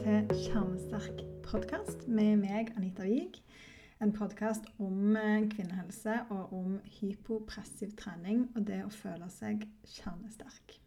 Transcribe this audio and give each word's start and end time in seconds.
til 0.00 0.30
Kjernesterk 0.32 1.18
podkast 1.44 2.06
med 2.08 2.38
meg, 2.40 2.70
Anita 2.78 3.04
Wiig. 3.04 3.34
En 4.00 4.14
podkast 4.16 4.64
om 4.80 5.16
eh, 5.16 5.42
kvinnehelse 5.52 6.14
og 6.32 6.54
om 6.56 6.78
hypopressiv 6.94 7.90
trening 7.98 8.46
og 8.54 8.64
det 8.70 8.78
å 8.86 8.92
føle 8.94 9.28
seg 9.32 9.66
kjernesterk. 9.84 10.78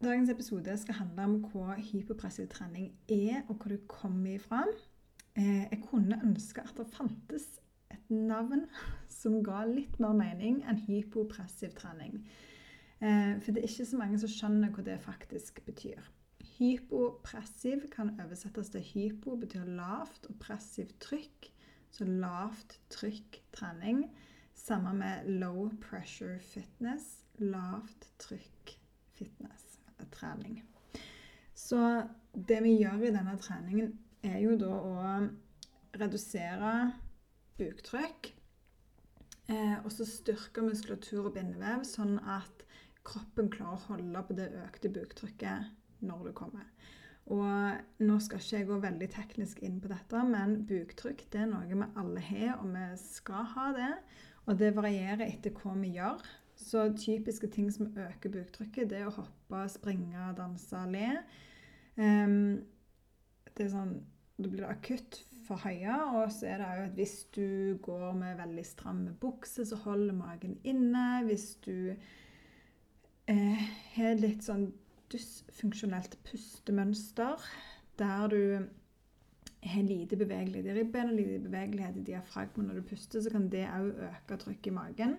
Dagens 0.00 0.32
episode 0.32 0.76
skal 0.80 1.02
handle 1.02 1.26
om 1.28 1.34
hva 1.50 1.76
hypopressiv 1.76 2.48
trening 2.54 2.88
er, 3.12 3.42
og 3.50 3.58
hvor 3.58 3.74
det 3.74 3.82
kommer 3.92 4.38
ifra. 4.38 4.62
Eh, 5.36 5.66
jeg 5.66 5.82
kunne 5.84 6.22
ønske 6.24 6.64
at 6.64 6.72
det 6.80 6.88
fantes 6.94 7.44
et 7.92 8.08
navn 8.08 8.64
som 9.20 9.42
ga 9.44 9.66
litt 9.68 10.00
mer 10.00 10.16
mening 10.16 10.62
enn 10.64 10.80
hypopressiv 10.88 11.76
trening. 11.76 12.22
Eh, 13.04 13.36
for 13.36 13.52
det 13.52 13.66
er 13.66 13.68
ikke 13.68 13.90
så 13.92 14.00
mange 14.00 14.24
som 14.24 14.32
skjønner 14.32 14.72
hva 14.72 14.88
det 14.88 14.96
faktisk 15.04 15.60
betyr. 15.68 16.00
Hypopressiv 16.56 17.86
kan 17.92 18.12
oversettes 18.20 18.70
til 18.72 18.84
hypo, 18.92 19.36
betyr 19.40 19.64
lavt, 19.64 20.26
og 20.28 20.38
pressiv 20.42 20.90
trykk, 21.00 21.48
så 21.92 22.04
lavt 22.04 22.78
trykk 22.92 23.40
trening. 23.52 24.04
Samme 24.54 24.92
med 24.94 25.28
low 25.40 25.70
pressure 25.80 26.38
fitness, 26.40 27.24
lavt 27.38 28.08
trykk 28.20 28.76
fitness, 29.16 29.78
trening. 30.12 30.60
Så 31.54 31.78
det 32.34 32.62
vi 32.64 32.76
gjør 32.80 33.06
i 33.06 33.14
denne 33.14 33.38
treningen, 33.40 33.94
er 34.22 34.38
jo 34.42 34.56
da 34.60 34.70
å 34.72 34.96
redusere 35.98 36.92
buktrykk. 37.58 38.32
Eh, 39.50 39.78
og 39.82 39.90
så 39.92 40.06
styrke 40.06 40.62
muskulatur 40.64 41.26
og 41.26 41.36
bindevev, 41.36 41.82
sånn 41.88 42.18
at 42.20 42.66
kroppen 43.06 43.50
klarer 43.50 43.80
å 43.80 43.86
holde 43.90 44.22
på 44.28 44.36
det 44.38 44.52
økte 44.62 44.92
buktrykket 44.92 45.81
når 46.06 46.28
du 46.28 46.34
kommer. 46.36 46.66
Og 47.30 48.02
nå 48.02 48.18
skal 48.22 48.42
ikke 48.42 48.58
jeg 48.58 48.68
gå 48.68 48.78
veldig 48.82 49.08
teknisk 49.14 49.62
inn 49.62 49.78
på 49.82 49.90
dette, 49.92 50.22
men 50.26 50.58
buktrykk 50.66 51.24
det 51.32 51.44
er 51.44 51.50
noe 51.52 51.68
vi 51.70 51.78
alle 52.00 52.22
har, 52.26 52.56
og 52.58 52.72
vi 52.74 52.86
skal 52.98 53.46
ha 53.54 53.66
det. 53.76 53.92
Og 54.50 54.58
det 54.58 54.72
varierer 54.74 55.28
etter 55.28 55.54
hva 55.54 55.76
vi 55.78 55.94
gjør. 55.96 56.22
Så 56.58 56.88
typiske 56.98 57.46
ting 57.50 57.70
som 57.72 57.94
øker 57.96 58.32
buktrykket, 58.32 58.90
det 58.90 59.00
er 59.00 59.10
å 59.10 59.16
hoppe, 59.22 59.62
springe, 59.70 60.32
danse, 60.38 60.82
le. 60.90 61.12
Um, 61.96 62.62
det 63.52 63.66
er 63.66 63.74
sånn 63.74 64.00
Da 64.40 64.48
blir 64.48 64.64
akutt 64.66 65.20
for 65.46 65.60
høye. 65.62 65.94
Og 66.16 66.32
så 66.34 66.48
er 66.50 66.62
det 66.62 66.68
òg 66.72 66.84
at 66.88 66.94
hvis 66.98 67.16
du 67.36 67.78
går 67.84 68.14
med 68.18 68.40
veldig 68.40 68.64
stramme 68.66 69.12
bukser, 69.20 69.66
så 69.68 69.78
holder 69.84 70.16
magen 70.16 70.56
inne. 70.66 71.22
Hvis 71.28 71.52
du 71.62 71.92
eh, 73.30 73.68
litt 74.18 74.42
sånn 74.46 74.70
dysfunksjonelt 75.12 76.18
pustemønster 76.26 77.42
der 77.98 78.26
du 78.32 78.42
har 79.62 79.82
lite 79.86 80.16
bevegelighet 80.18 80.66
i 80.66 80.74
ribben 80.80 81.12
og 81.12 81.16
lite 81.16 81.38
bevegelighet 81.44 81.96
i 81.96 82.04
diafragmen 82.10 82.66
når 82.66 82.80
du 82.80 82.88
puster, 82.88 83.22
så 83.22 83.30
kan 83.30 83.48
det 83.52 83.66
òg 83.70 83.92
øke 84.08 84.38
trykket 84.40 84.72
i 84.72 84.74
magen. 84.74 85.16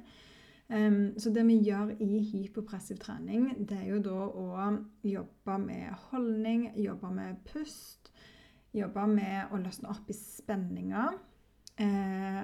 Um, 0.74 1.14
så 1.20 1.30
det 1.30 1.46
vi 1.48 1.60
gjør 1.64 1.94
i 2.02 2.20
hypopressiv 2.32 2.98
trening, 2.98 3.52
det 3.70 3.78
er 3.78 3.88
jo 3.92 4.02
da 4.04 4.20
å 4.28 4.68
jobbe 5.04 5.58
med 5.60 5.96
holdning, 6.10 6.70
jobbe 6.80 7.12
med 7.14 7.40
pust, 7.52 8.12
jobbe 8.74 9.08
med 9.08 9.54
å 9.54 9.60
løsne 9.62 9.92
opp 9.94 10.10
i 10.10 10.18
spenninger. 10.18 11.18
Eh, 11.84 12.44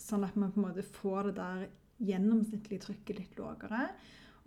sånn 0.00 0.24
at 0.24 0.36
man 0.40 0.52
på 0.52 0.60
en 0.60 0.66
måte 0.68 0.84
får 0.84 1.30
det 1.30 1.36
der 1.38 1.66
gjennomsnittlige 2.10 2.86
trykket 2.86 3.18
litt 3.20 3.38
lavere. 3.40 3.86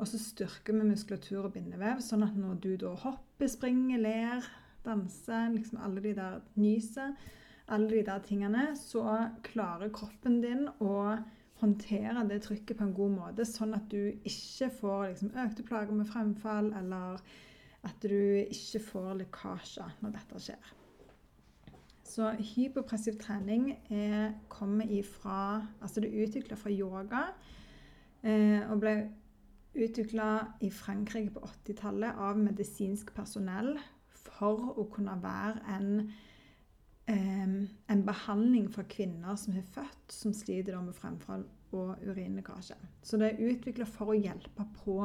Og 0.01 0.09
så 0.09 0.19
styrker 0.19 0.75
vi 0.75 0.87
muskulatur 0.89 1.45
og 1.45 1.53
bindevev, 1.53 2.01
sånn 2.01 2.25
at 2.25 2.35
når 2.37 2.59
du 2.63 2.71
da 2.81 2.95
hopper, 3.03 3.49
springer, 3.51 4.01
ler, 4.01 4.49
danser, 4.83 5.51
liksom 5.53 5.79
alle 5.85 6.03
de 6.03 6.15
der 6.17 6.41
nyser, 6.59 7.13
alle 7.71 7.89
de 7.91 8.03
der 8.07 8.25
tingene, 8.25 8.65
så 8.75 9.05
klarer 9.45 9.93
kroppen 9.93 10.41
din 10.43 10.65
å 10.83 11.15
håndtere 11.61 12.25
det 12.27 12.41
trykket 12.43 12.77
på 12.79 12.87
en 12.87 12.95
god 12.97 13.15
måte, 13.15 13.45
sånn 13.47 13.75
at 13.77 13.85
du 13.91 14.11
ikke 14.27 14.69
får 14.81 15.03
liksom, 15.13 15.33
økte 15.45 15.65
plager 15.67 15.95
med 15.95 16.09
fremfall, 16.09 16.73
eller 16.79 17.21
at 17.83 18.03
du 18.03 18.43
ikke 18.43 18.81
får 18.83 19.11
lekkasjer 19.21 19.99
når 20.03 20.17
dette 20.17 20.41
skjer. 20.47 20.71
Så 22.13 22.29
hypopressiv 22.53 23.15
trening 23.21 23.71
er, 23.89 24.33
kommer 24.51 24.89
ifra 24.91 25.63
Altså 25.81 26.03
det 26.03 26.11
er 26.11 26.27
utvikla 26.27 26.57
fra 26.59 26.69
yoga 26.69 27.21
eh, 28.21 28.59
og 28.67 28.81
ble 28.83 28.93
utvikla 29.73 30.27
i 30.61 30.69
Frankrike 30.71 31.33
på 31.33 31.47
80-tallet 31.47 32.19
av 32.21 32.37
medisinsk 32.39 33.13
personell 33.15 33.73
for 34.13 34.77
å 34.77 34.85
kunne 34.93 35.15
være 35.21 35.63
en, 35.75 35.89
en 37.09 38.05
behandling 38.05 38.69
for 38.71 38.87
kvinner 38.89 39.35
som 39.39 39.57
har 39.57 39.65
født, 39.75 40.13
som 40.13 40.33
sliter 40.35 40.79
med 40.81 40.95
fremfall 40.97 41.45
og 41.73 42.03
urinlekkasje. 42.05 42.77
Så 43.01 43.17
det 43.17 43.31
er 43.31 43.45
utvikla 43.49 43.87
for 43.89 44.13
å 44.13 44.17
hjelpe 44.17 44.67
på 44.83 44.97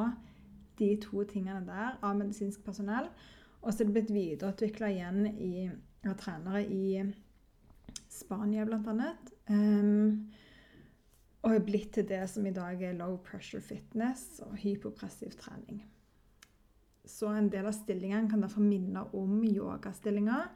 de 0.79 0.93
to 1.03 1.25
tingene 1.27 1.65
der 1.67 1.97
av 2.05 2.17
medisinsk 2.19 2.63
personell. 2.63 3.09
Og 3.61 3.73
så 3.73 3.83
er 3.83 3.89
det 3.89 3.95
blitt 3.97 4.13
videreutvikla 4.13 4.91
igjen 4.93 5.25
av 6.07 6.15
trenere 6.21 6.61
i 6.63 7.01
Spania, 8.09 8.65
bl.a. 8.65 9.09
Um, 9.49 10.29
og 11.41 11.53
er 11.55 11.63
blitt 11.63 11.93
til 11.95 12.07
det 12.09 12.25
som 12.31 12.45
i 12.47 12.55
dag 12.55 12.81
er 12.83 12.97
low 12.99 13.15
pressure 13.23 13.63
fitness 13.63 14.41
og 14.43 14.57
hypopressiv 14.59 15.37
trening. 15.39 15.83
Så 17.09 17.31
en 17.31 17.47
del 17.49 17.65
av 17.69 17.73
stillingene 17.77 18.29
kan 18.29 18.43
derfor 18.43 18.63
minne 18.65 19.05
om 19.17 19.39
yogastillinger. 19.47 20.49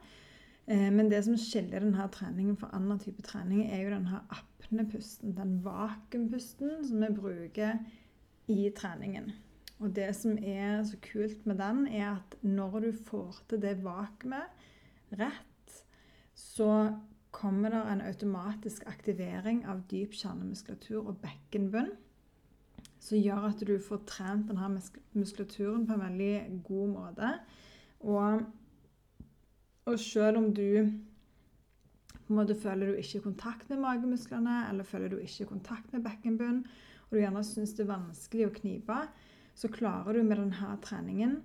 Eh, 0.66 0.90
men 0.92 1.08
det 1.10 1.22
som 1.26 1.38
skiller 1.40 1.82
denne 1.82 2.08
treningen 2.12 2.58
fra 2.60 2.70
annen 2.76 3.00
type 3.02 3.24
trening, 3.26 3.64
er 3.66 3.82
jo 3.82 3.94
denne 3.96 4.20
apnepusten, 4.36 5.34
den 5.36 5.56
vakuumpusten 5.64 6.84
som 6.86 7.02
vi 7.02 7.10
bruker 7.16 7.80
i 8.52 8.68
treningen. 8.76 9.32
Og 9.82 9.90
det 9.96 10.12
som 10.16 10.36
er 10.38 10.84
så 10.86 11.00
kult 11.02 11.42
med 11.48 11.58
den, 11.58 11.86
er 11.88 12.20
at 12.20 12.36
når 12.44 12.78
du 12.86 12.92
får 13.08 13.42
til 13.50 13.64
det 13.64 13.80
vakuumet 13.84 15.16
rett, 15.18 15.80
så 16.34 16.70
kommer 17.34 17.72
det 17.74 17.82
en 17.90 18.02
automatisk 18.06 18.86
aktivering 18.86 19.64
av 19.66 19.82
dyp 19.90 20.14
kjernemuskulatur 20.14 21.00
og 21.02 21.18
bekkenbunn. 21.22 21.90
Som 23.02 23.20
gjør 23.20 23.48
at 23.50 23.64
du 23.66 23.74
får 23.82 24.04
trent 24.08 24.48
denne 24.48 24.68
muskulaturen 25.12 25.86
på 25.88 25.96
en 25.96 26.04
veldig 26.06 26.60
god 26.64 26.92
måte. 26.94 27.32
Og, 28.04 28.46
og 29.84 29.98
selv 30.00 30.40
om 30.40 30.48
du 30.54 30.68
på 32.24 32.32
en 32.32 32.38
måte 32.38 32.56
føler 32.56 32.88
du 32.88 33.00
ikke 33.00 33.26
kontakt 33.26 33.68
med 33.68 33.82
magemusklene, 33.82 34.62
eller 34.70 34.88
føler 34.88 35.12
du 35.12 35.18
ikke 35.20 35.50
kontakt 35.50 35.92
med 35.92 36.06
bekkenbunn, 36.06 36.62
og 37.04 37.16
du 37.16 37.20
gjerne 37.20 37.42
syns 37.44 37.74
det 37.76 37.84
er 37.84 37.92
vanskelig 37.92 38.46
å 38.48 38.54
knipe, 38.54 39.00
så 39.54 39.68
klarer 39.70 40.16
du 40.16 40.24
med 40.24 40.40
denne 40.40 40.78
treningen 40.82 41.36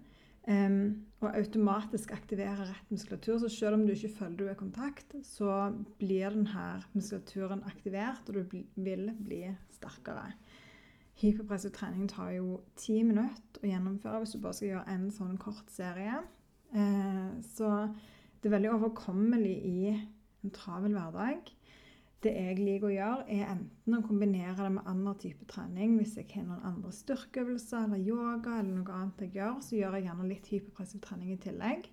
Um, 0.49 1.05
og 1.19 1.35
automatisk 1.35 2.13
aktiverer 2.15 2.63
rett 2.63 2.91
muskulatur. 2.93 3.37
Så 3.41 3.49
selv 3.53 3.77
om 3.77 3.83
du 3.85 3.91
ikke 3.93 4.13
føler 4.17 4.37
du 4.37 4.45
er 4.47 4.55
i 4.55 4.59
kontakt, 4.59 5.13
så 5.27 5.69
blir 5.99 6.33
denne 6.33 6.67
muskulaturen 6.95 7.61
aktivert, 7.69 8.29
og 8.29 8.39
du 8.39 8.63
vil 8.79 9.11
bli 9.19 9.43
sterkere. 9.75 10.31
Hyperpresset 11.19 11.75
trening 11.75 12.07
tar 12.09 12.31
jo 12.37 12.61
ti 12.79 13.01
minutter 13.03 13.61
å 13.61 13.67
gjennomføre 13.67 14.23
hvis 14.23 14.33
du 14.33 14.41
bare 14.41 14.57
skal 14.57 14.71
gjøre 14.71 14.95
en 14.95 15.09
sånn 15.13 15.35
kort 15.41 15.69
serie. 15.75 16.21
Uh, 16.73 17.35
så 17.51 17.69
det 18.39 18.49
er 18.49 18.55
veldig 18.55 18.73
overkommelig 18.77 19.55
i 19.67 19.93
en 19.93 20.55
travel 20.55 20.95
hverdag. 20.95 21.51
Det 22.19 22.33
jeg 22.35 22.57
liker 22.59 22.89
å 22.89 22.91
gjøre, 22.91 23.25
er 23.31 23.51
enten 23.53 23.95
å 23.95 24.01
kombinere 24.03 24.57
det 24.59 24.71
med 24.75 24.87
annen 24.91 25.19
type 25.21 25.45
trening. 25.47 25.93
Hvis 26.01 26.17
jeg 26.19 26.27
har 26.33 26.43
noen 26.49 26.65
andre 26.67 26.91
styrkeøvelser 26.91 27.85
eller 27.85 28.01
yoga 28.03 28.57
eller 28.59 28.81
noe 28.81 28.97
annet 28.97 29.23
jeg 29.23 29.37
gjør, 29.37 29.61
så 29.63 29.77
gjør 29.77 29.95
jeg 29.95 30.07
gjerne 30.09 30.27
litt 30.27 30.49
hyperpressiv 30.51 31.03
trening 31.05 31.31
i 31.31 31.39
tillegg. 31.45 31.87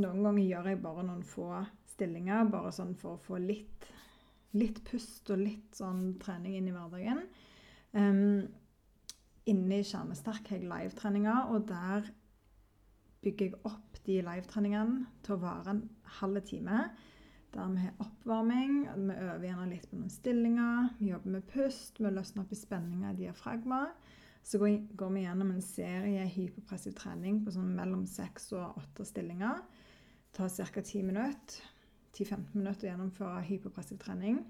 Noen 0.00 0.24
ganger 0.24 0.46
gjør 0.46 0.70
jeg 0.70 0.80
bare 0.86 1.04
noen 1.04 1.26
få 1.28 1.50
stillinger, 1.92 2.48
bare 2.48 2.72
sånn 2.72 2.96
for 2.96 3.18
å 3.18 3.20
få 3.20 3.42
litt, 3.44 3.90
litt 4.56 4.80
pust 4.88 5.28
og 5.34 5.44
litt 5.44 5.76
sånn 5.76 6.14
trening 6.22 6.56
inn 6.56 6.72
i 6.72 6.74
hverdagen. 6.74 7.20
Um, 7.92 8.48
inne 9.52 9.82
i 9.82 9.84
Kjernesterk 9.84 10.48
har 10.48 10.62
jeg 10.62 10.70
livetreninger, 10.70 11.52
og 11.52 11.68
der 11.68 12.08
bygger 13.22 13.50
jeg 13.50 13.60
opp 13.68 14.00
de 14.06 14.22
livetreningene 14.24 15.10
til 15.26 15.36
å 15.36 15.42
vare 15.44 15.76
en 15.76 15.88
halv 16.22 16.40
time 16.48 16.86
der 17.52 17.68
vi 17.72 17.82
har 17.84 18.00
oppvarming. 18.00 18.78
Vi 18.96 19.14
øver 19.14 19.44
gjerne 19.46 19.68
litt 19.70 19.88
på 19.90 19.98
noen 19.98 20.12
stillinger. 20.12 20.88
Vi 20.98 21.10
jobber 21.10 21.36
med 21.36 21.46
pust, 21.52 22.00
vi 22.00 22.10
løsner 22.10 22.44
opp 22.44 22.52
i 22.52 22.58
spenninger 22.58 23.12
i 23.12 23.20
diafragma. 23.24 23.84
Så 24.42 24.58
går 24.58 25.12
vi 25.14 25.22
gjennom 25.22 25.52
en 25.54 25.62
serie 25.62 26.24
hypopressiv 26.26 26.96
trening 26.98 27.42
på 27.44 27.52
sånn 27.54 27.74
mellom 27.76 28.06
seks 28.10 28.50
og 28.56 28.80
åtte 28.80 29.06
stillinger. 29.06 29.60
Det 30.32 30.40
tar 30.40 30.72
ca. 30.72 30.82
10 30.82 31.06
minutter. 31.06 31.60
10-15 32.12 32.56
minutter 32.56 32.86
å 32.86 32.90
gjennomføre 32.90 33.44
hypopressiv 33.46 34.00
trening. 34.02 34.42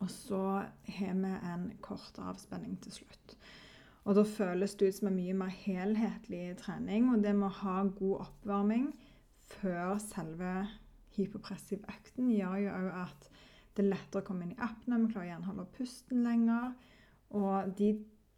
Og 0.00 0.10
så 0.10 0.42
har 0.62 1.18
vi 1.18 1.32
en 1.52 1.66
kort 1.84 2.16
avspenning 2.18 2.78
til 2.82 3.00
slutt. 3.02 3.36
Og 4.02 4.16
da 4.18 4.24
føles 4.26 4.74
det 4.74 4.88
ut 4.88 4.96
som 4.96 5.10
en 5.10 5.18
mye 5.18 5.34
mer 5.36 5.52
helhetlig 5.62 6.56
trening. 6.62 7.10
Og 7.12 7.22
det 7.22 7.34
med 7.38 7.50
å 7.50 7.58
ha 7.60 7.82
god 7.86 8.24
oppvarming 8.26 8.88
før 9.52 9.98
selve 10.02 10.54
hypopressiv 11.16 11.84
økten 11.90 12.30
gjør 12.32 12.56
jo 12.64 12.72
òg 12.76 12.88
at 13.02 13.28
det 13.76 13.84
er 13.84 13.92
lettere 13.94 14.20
å 14.22 14.26
komme 14.26 14.46
inn 14.46 14.54
i 14.54 14.60
apene. 14.60 15.00
Vi 15.00 15.12
klarer 15.14 15.30
gjerne 15.30 15.46
å 15.46 15.50
holde 15.52 15.68
pusten 15.76 16.24
lenger. 16.26 16.72
Og 17.32 17.72
de 17.78 17.92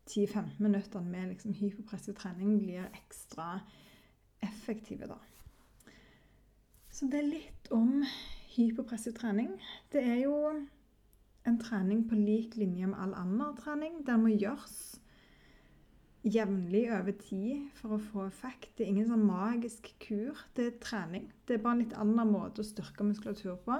10-15 0.06 0.60
minuttene 0.62 1.10
med 1.10 1.32
liksom 1.32 1.56
hypopressiv 1.58 2.14
trening 2.20 2.58
blir 2.60 2.86
ekstra 2.92 3.56
effektive, 4.44 5.08
da. 5.10 5.18
Så 6.94 7.08
det 7.10 7.18
er 7.18 7.30
litt 7.32 7.70
om 7.74 8.04
hypopressiv 8.54 9.16
trening. 9.18 9.56
Det 9.90 10.04
er 10.04 10.20
jo 10.22 10.36
en 11.44 11.58
trening 11.60 12.04
på 12.08 12.18
lik 12.18 12.54
linje 12.60 12.86
med 12.86 13.00
all 13.00 13.16
annen 13.18 13.56
trening. 13.58 14.04
Den 14.06 14.22
må 14.22 14.30
gjøres 14.36 15.00
jevnlig 16.24 16.86
over 16.94 17.12
tid 17.20 17.68
for 17.78 17.96
å 17.96 18.00
få 18.00 18.24
effekt. 18.28 18.72
Det 18.76 18.86
er 18.86 18.92
ingen 18.94 19.10
sånn 19.10 19.26
magisk 19.28 19.90
kur. 20.02 20.38
Det 20.56 20.66
er 20.66 20.78
trening. 20.82 21.28
Det 21.44 21.58
er 21.58 21.64
bare 21.64 21.78
en 21.78 21.82
litt 21.84 21.96
annen 22.00 22.32
måte 22.32 22.64
å 22.64 22.66
styrke 22.66 23.06
muskulatur 23.06 23.58
på. 23.66 23.78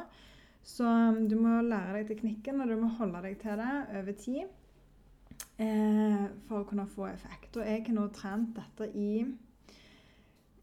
Så 0.64 0.88
um, 0.88 1.25
du 1.29 1.37
må 1.37 1.58
lære 1.64 2.00
deg 2.00 2.11
teknikken, 2.12 2.61
og 2.61 2.70
du 2.70 2.76
må 2.81 2.91
holde 2.99 3.20
deg 3.25 3.38
til 3.43 3.61
det 3.61 3.73
over 4.00 4.17
tid 4.20 4.44
eh, 5.61 6.26
for 6.49 6.62
å 6.62 6.69
kunne 6.69 6.87
få 6.88 7.08
effekt. 7.11 7.56
Og 7.58 7.69
jeg 7.69 7.85
har 7.88 7.96
nå 7.96 8.06
trent 8.17 8.55
dette 8.56 8.88
i 8.96 9.25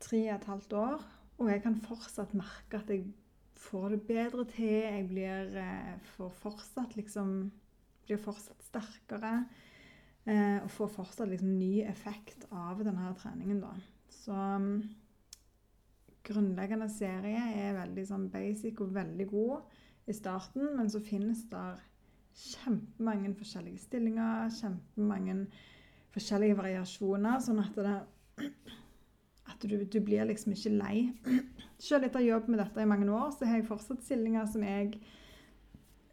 tre 0.01 0.22
og 0.28 0.36
et 0.36 0.48
halvt 0.50 0.78
år, 0.81 1.04
og 1.42 1.50
jeg 1.51 1.63
kan 1.66 1.81
fortsatt 1.86 2.33
merke 2.38 2.81
at 2.81 2.89
jeg 2.89 3.06
får 3.62 3.94
det 3.94 4.01
bedre 4.10 4.45
til. 4.54 4.78
Jeg 4.86 5.10
blir 5.10 5.57
eh, 5.62 6.13
fortsatt 6.42 6.98
liksom 7.00 7.51
Blir 8.01 8.18
fortsatt 8.18 8.63
sterkere. 8.66 9.30
Eh, 10.29 10.57
og 10.62 10.69
får 10.69 10.91
fortsatt 11.00 11.31
liksom 11.31 11.56
ny 11.57 11.81
effekt 11.89 12.45
av 12.53 12.83
denne 12.85 13.09
treningen, 13.18 13.62
da. 13.63 13.71
Så 14.13 14.35
um, 14.35 14.83
grunnleggende 16.27 16.89
serie 16.94 17.41
er 17.57 17.79
veldig 17.79 18.03
sånn 18.06 18.27
basic 18.33 18.83
og 18.83 18.94
veldig 18.94 19.25
god 19.31 20.12
i 20.12 20.13
starten, 20.13 20.75
men 20.77 20.91
så 20.94 21.01
finnes 21.01 21.41
det 21.50 21.65
kjempemange 22.38 23.33
forskjellige 23.39 23.81
stillinger, 23.88 24.51
kjempemange 24.59 25.39
forskjellige 26.13 26.59
variasjoner, 26.59 27.41
sånn 27.41 27.63
at, 27.63 27.81
det, 27.81 28.47
at 29.50 29.65
du, 29.65 29.75
du, 29.81 30.00
blir 30.03 30.27
liksom 30.29 30.53
ikke 30.53 30.75
lei. 30.75 30.95
Selv 31.81 32.07
etter 32.07 32.23
jobb 32.27 32.50
med 32.51 32.62
dette 32.62 32.83
i 32.83 32.89
mange 32.89 33.09
år, 33.09 33.31
så 33.33 33.50
har 33.50 33.59
jeg 33.59 33.69
fortsatt 33.71 34.06
stillinger 34.06 34.47
som 34.51 34.63
jeg 34.68 35.00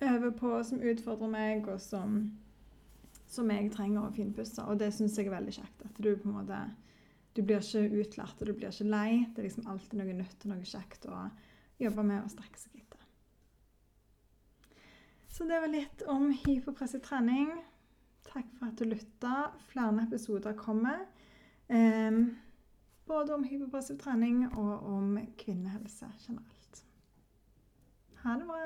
øver 0.00 0.34
på, 0.38 0.52
som 0.64 0.80
utfordrer 0.80 1.32
meg, 1.32 1.68
og 1.68 1.80
som, 1.82 2.20
som 3.28 3.50
jeg 3.52 3.70
trenger 3.74 4.06
å 4.06 4.14
finpusse. 4.14 4.64
Og 4.64 4.80
det 4.80 4.90
syns 4.96 5.18
jeg 5.18 5.28
er 5.28 5.36
veldig 5.36 5.54
kjekt. 5.60 5.84
At 5.84 5.98
du 6.00 6.14
på 6.16 6.28
en 6.30 6.38
måte 6.40 6.60
du 7.36 7.44
blir 7.46 7.62
ikke 7.62 8.00
utlært, 8.00 8.40
og 8.40 8.48
du 8.48 8.54
blir 8.56 8.72
ikke 8.72 8.88
lei. 8.88 9.10
Det 9.30 9.42
er 9.42 9.46
liksom 9.46 9.68
alltid 9.70 10.00
noe 10.00 10.14
nytt 10.18 10.44
og 10.44 10.50
noe 10.50 10.66
kjekt 10.66 11.06
å 11.06 11.20
jobbe 11.78 12.04
med 12.08 12.24
og 12.24 12.32
strekke 12.32 12.58
seg 12.58 12.80
etter. 12.80 13.04
Så 15.30 15.46
det 15.46 15.60
var 15.62 15.70
litt 15.70 16.02
om 16.10 16.32
hypopressiv 16.32 17.04
trening. 17.06 17.52
Takk 18.26 18.48
for 18.58 18.72
at 18.72 18.80
du 18.80 18.88
lytta. 18.88 19.52
Flere 19.70 20.02
episoder 20.08 20.56
kommer. 20.58 21.04
Eh, 21.68 22.18
både 23.06 23.36
om 23.36 23.46
hypopressiv 23.46 24.00
trening 24.02 24.48
og 24.48 24.88
om 24.90 25.14
kvinnehelse 25.38 26.10
generelt. 26.24 26.82
Ha 28.24 28.34
det 28.40 28.48
bra. 28.50 28.64